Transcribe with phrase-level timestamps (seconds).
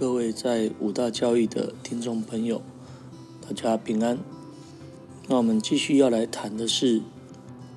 [0.00, 2.62] 各位在五大教育的听众朋友，
[3.46, 4.18] 大家平安。
[5.28, 7.02] 那我们继续要来谈的是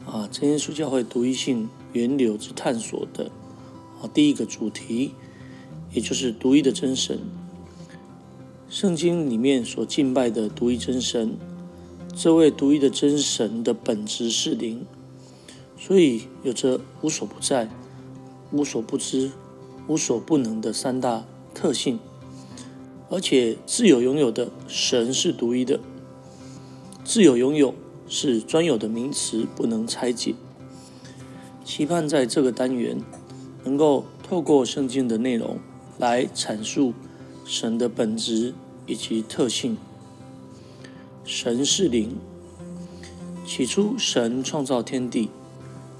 [0.05, 3.29] 啊，真耶稣教会独一性源流之探索的
[4.01, 5.11] 啊第一个主题，
[5.91, 7.19] 也就是独一的真神。
[8.69, 11.35] 圣经里面所敬拜的独一真神，
[12.15, 14.85] 这位独一的真神的本质是灵，
[15.77, 17.69] 所以有着无所不在、
[18.53, 19.29] 无所不知、
[19.89, 21.99] 无所不能的三大特性。
[23.13, 25.79] 而且自有拥有的神是独一的，
[27.05, 27.75] 自有拥有
[28.07, 30.33] 是专有的名词，不能拆解。
[31.63, 32.99] 期盼在这个单元
[33.63, 35.59] 能够透过圣经的内容
[35.99, 36.95] 来阐述
[37.45, 38.55] 神的本质
[38.87, 39.77] 以及特性。
[41.23, 42.17] 神是灵，
[43.45, 45.29] 起初神创造天地，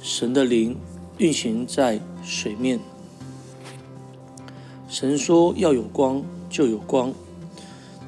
[0.01, 0.75] 神的灵
[1.19, 2.79] 运行在水面。
[4.88, 6.23] 神说要有光。
[6.53, 7.11] 就有光。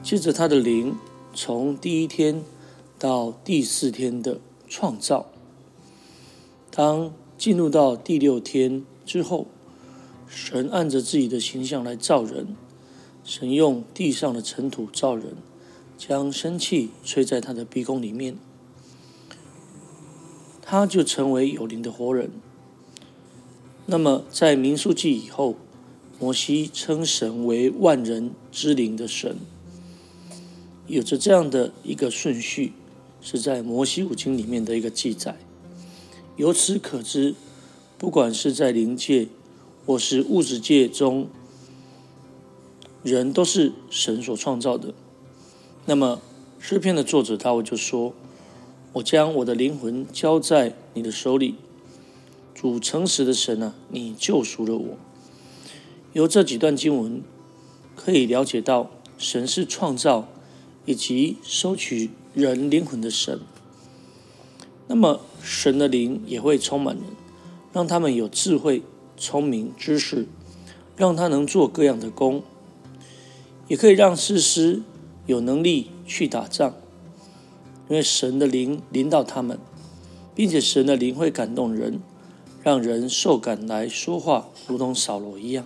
[0.03, 0.95] 接着，他的灵
[1.33, 2.43] 从第一天
[2.99, 5.25] 到第四天的创造，
[6.69, 9.47] 当进入到第六天之后，
[10.27, 12.55] 神按着自己的形象来造人。
[13.23, 15.35] 神用地上的尘土造人，
[15.97, 18.37] 将生气吹在他的鼻孔里面，
[20.61, 22.29] 他就成为有灵的活人。
[23.87, 25.55] 那么，在民数记以后。
[26.17, 29.35] 摩西称神为万人之灵的神，
[30.87, 32.71] 有着这样的一个顺序，
[33.21, 35.37] 是在摩西五经里面的一个记载。
[36.37, 37.35] 由此可知，
[37.97, 39.27] 不管是在灵界
[39.85, 41.27] 或是物质界中，
[43.03, 44.93] 人都是神所创造的。
[45.85, 46.21] 那么
[46.59, 48.13] 诗篇的作者大卫就说
[48.93, 51.55] ：“我将我的灵魂交在你的手里，
[52.53, 54.97] 主诚实的神啊，你救赎了我。”
[56.15, 57.21] 由这几段经文
[57.93, 60.29] 可以了解到，神是创造
[60.85, 63.41] 以及收取人灵魂的神。
[64.87, 67.03] 那么，神的灵也会充满人，
[67.73, 68.81] 让他们有智慧、
[69.17, 70.25] 聪明、知识，
[70.95, 72.41] 让他能做各样的工，
[73.67, 74.83] 也可以让士师
[75.25, 76.75] 有能力去打仗，
[77.89, 79.59] 因为神的灵临到他们，
[80.33, 81.99] 并且神的灵会感动人，
[82.63, 85.65] 让人受感来说话，如同扫罗一样。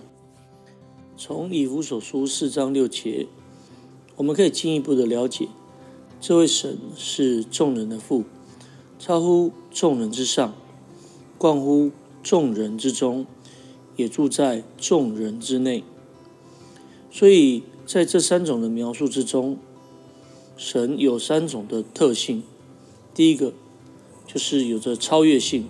[1.22, 3.26] 从以弗所书四章六节，
[4.16, 5.48] 我们可以进一步的了解，
[6.18, 8.24] 这位神是众人的父，
[8.98, 10.54] 超乎众人之上，
[11.36, 11.90] 冠乎
[12.22, 13.26] 众人之中，
[13.96, 15.84] 也住在众人之内。
[17.10, 19.58] 所以在这三种的描述之中，
[20.56, 22.42] 神有三种的特性。
[23.12, 23.52] 第一个
[24.26, 25.66] 就是有着超越性，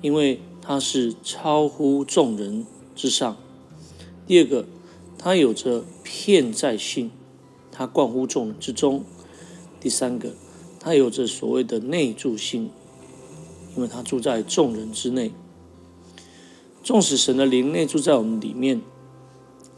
[0.00, 2.66] 因为他是超乎众人
[2.96, 3.36] 之上。
[4.30, 4.64] 第二个，
[5.18, 7.10] 它有着片在性，
[7.72, 9.02] 它冠乎众人之中。
[9.80, 10.34] 第三个，
[10.78, 12.70] 它有着所谓的内住性，
[13.74, 15.32] 因为它住在众人之内。
[16.84, 18.82] 纵使神的灵内住在我们里面，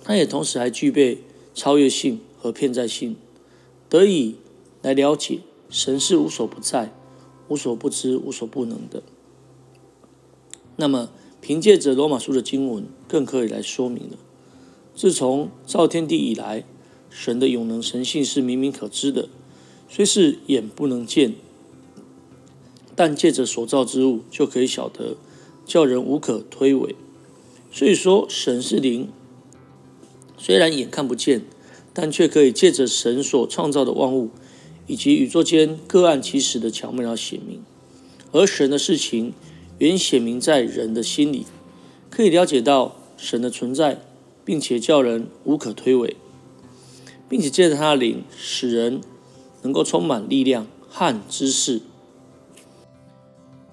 [0.05, 1.23] 它也同时还具备
[1.55, 3.17] 超越性和片在性，
[3.89, 4.35] 得以
[4.83, 5.41] 来了解
[5.71, 6.93] 神是无所不在、
[7.49, 9.03] 无所不知、无所不能的。
[10.77, 11.09] 那么，
[11.41, 14.19] 凭借着罗马书的经文，更可以来说明了。
[14.95, 16.65] 自从造天地以来，
[17.11, 19.29] 神的永能神性是明明可知的，
[19.89, 21.35] 虽是眼不能见，
[22.95, 25.17] 但借着所造之物就可以晓得，
[25.65, 26.95] 叫人无可推诿。
[27.73, 29.09] 所以说，神是灵，
[30.37, 31.43] 虽然眼看不见，
[31.95, 34.31] 但却可以借着神所创造的万物
[34.87, 37.63] 以及宇宙间各案其实的巧妙显明。
[38.31, 39.33] 而神的事情
[39.79, 41.47] 原显明在人的心里，
[42.11, 44.03] 可以了解到神的存在。
[44.45, 46.17] 并且叫人无可推诿，
[47.29, 49.01] 并且借着他的灵，使人
[49.63, 51.83] 能够充满力量和知识。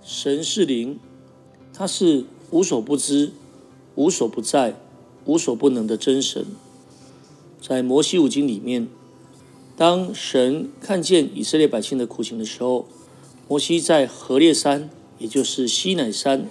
[0.03, 0.99] 神是灵，
[1.73, 3.31] 他是无所不知、
[3.95, 4.75] 无所不在、
[5.25, 6.45] 无所不能的真神。
[7.61, 8.87] 在摩西五经里面，
[9.75, 12.87] 当神看见以色列百姓的苦情的时候，
[13.47, 16.47] 摩西在何烈山，也就是西乃山，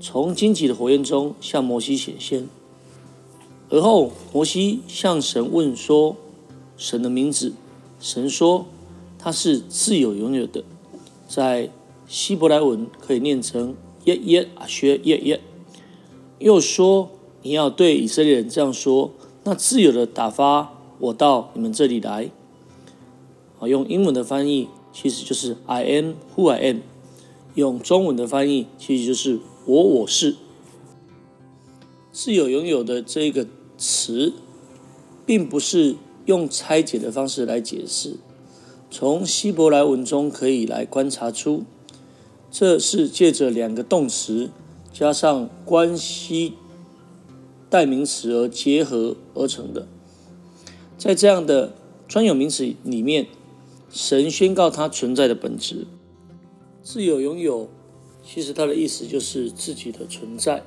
[0.00, 2.48] 从荆棘的火焰中向摩西显现。
[3.70, 6.16] 而后，摩西向神问说
[6.78, 7.52] ：“神的名字。”
[8.00, 8.64] 神说
[9.18, 10.64] ：“他是自有拥有的，
[11.28, 11.68] 在
[12.06, 13.74] 希伯来文可以念成
[14.06, 15.40] 耶耶啊学耶耶。”
[16.40, 17.10] 又说
[17.42, 19.10] ：“你要对以色列人这样说：
[19.44, 22.30] 那自由的打发我到你们这里来。”
[23.60, 26.78] 啊，用英文的翻译其实就是 “I am who I am”，
[27.54, 30.36] 用中文的翻译其实就是“我我是”。
[32.10, 33.46] 自有拥有的这个。
[33.78, 34.34] 词
[35.24, 35.96] 并不是
[36.26, 38.16] 用拆解的方式来解释。
[38.90, 41.64] 从希伯来文中可以来观察出，
[42.50, 44.50] 这是借着两个动词
[44.92, 46.54] 加上关系
[47.70, 49.86] 代名词而结合而成的。
[50.96, 51.74] 在这样的
[52.08, 53.28] 专有名词里面，
[53.90, 55.86] 神宣告它存在的本质。
[56.82, 57.68] 自有拥有，
[58.26, 60.64] 其实它的意思就是自己的存在，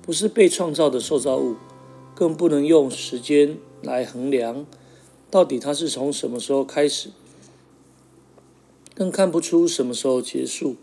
[0.00, 1.56] 不是被创造的受造物，
[2.20, 4.66] 更不能用时间来衡量。
[5.30, 7.08] 到底它是从什么时候开始？
[8.94, 10.76] 更看不出什么时候结束。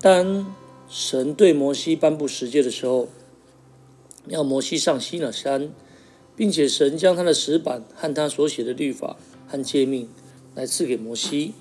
[0.00, 0.54] 当
[0.88, 3.08] 神对摩西颁布十诫的时候，
[4.28, 5.74] 要摩西上西乃山，
[6.34, 10.08] 并且神将他的石板和他所写的律法和诫命
[10.54, 11.52] 来赐给摩西。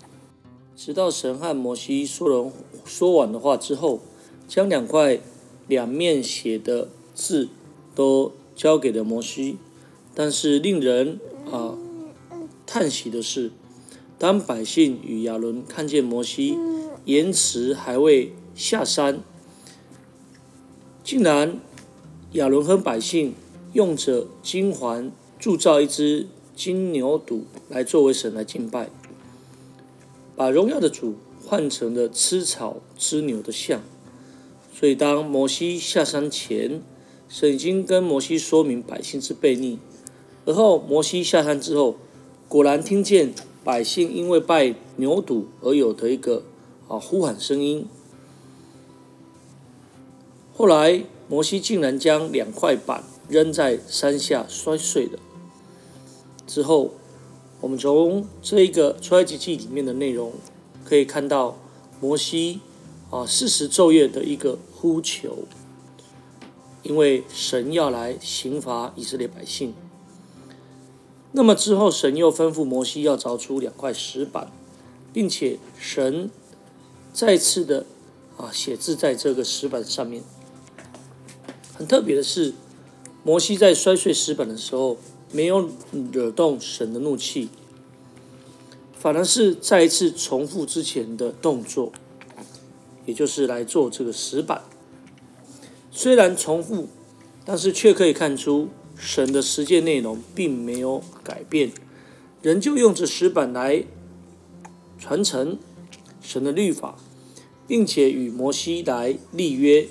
[0.74, 2.50] 直到神和摩西说了
[2.86, 4.00] 说完的话之后，
[4.48, 5.20] 将两块
[5.68, 7.50] 两面写的字
[7.98, 9.58] 都交给了摩西。
[10.14, 11.20] 但是令人
[11.52, 11.76] 啊
[12.68, 13.52] 叹息的是，
[14.20, 16.56] 当百姓与亚伦看见摩西
[17.06, 19.22] 延迟还未下山，
[21.04, 21.60] 竟然
[22.34, 23.34] 亚伦和百姓
[23.74, 28.90] 用着金环铸造一只金牛犊来作为神来敬拜，
[30.36, 31.16] 把荣耀的主
[31.46, 33.82] 换成了吃草吃牛的像。
[34.74, 36.82] 所以当摩西下山前，
[37.29, 39.79] 神已经跟摩西说明百姓之悖逆。
[40.45, 41.97] 而后，摩西下山之后，
[42.47, 43.33] 果然听见
[43.63, 46.44] 百姓因为拜牛犊而有的一个
[46.88, 47.85] 啊呼喊声音。
[50.56, 55.19] 后来，摩西竟然将两块板扔在山下摔碎了。
[56.47, 56.91] 之后，
[57.59, 60.31] 我们从这一个出埃及记里面的内容
[60.85, 61.57] 可以看到，
[62.00, 62.62] 摩西
[63.09, 65.39] 啊四十昼夜的一个呼求，
[66.88, 69.74] 因为神要来刑罚以色列百姓。
[71.34, 74.50] 那么之后，神又吩咐摩西要凿出两块石板，
[75.12, 76.30] 并且神
[77.12, 77.86] 再次的
[78.38, 80.24] 啊写字在这个石板上面。
[81.75, 82.54] 很特别的是，
[83.24, 84.98] 摩西在摔碎石板的时候，
[85.34, 85.69] 没有
[86.13, 87.50] 惹动神的怒气，
[88.98, 91.92] 反而是再一次重复之前的动作，
[93.06, 94.63] 也就是来做这个石板。
[95.98, 96.90] 虽然重复，
[97.44, 98.70] 但是却可以看出。
[99.00, 101.72] 神的实践内容并没有改变，
[102.42, 103.84] 仍旧用着石板来
[104.98, 105.60] 传承
[106.20, 106.98] 神的律法，
[107.68, 109.88] 并且与摩西来立约。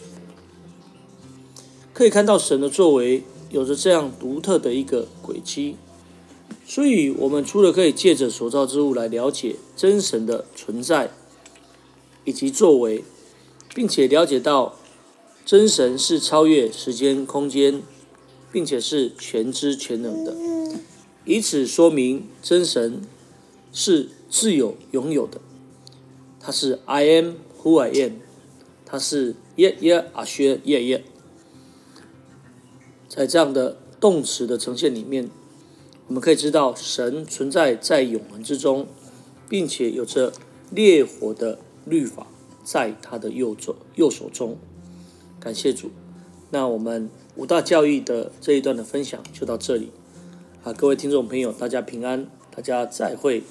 [1.92, 5.76] 可以看到神的作为有着这样独特的一个轨迹，
[6.66, 11.10] 所以我们除了可以借着所造之物来了解真神的存在
[12.24, 13.04] 以及作为，
[13.72, 14.74] 并且了解到
[15.46, 17.80] 真神是超越时间空间。
[18.52, 20.34] 并且是全知全能的，
[21.26, 23.02] 以此说明真神
[23.70, 25.42] 是自有拥有的。
[26.40, 28.12] 他是 I am who I am，
[28.86, 31.04] 他是耶耶阿薛耶耶。
[33.10, 35.28] 在这样的动词的呈现里面，
[36.06, 38.86] 我们可以知道神存在在永恒之中，
[39.50, 40.32] 并且有着
[40.70, 42.26] 烈火的律法
[42.64, 44.56] 在他的右左右手中。
[45.38, 45.90] 感谢主。
[46.50, 47.08] 那我们。
[47.36, 49.92] 五大教育的这一段的分享就到这里，
[50.64, 53.42] 啊，各位听众朋友，大家平安，大家再会。